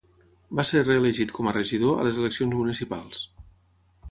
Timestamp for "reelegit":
0.87-1.33